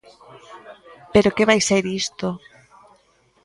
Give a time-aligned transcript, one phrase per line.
[1.13, 2.27] ¡Pero que vai ser isto!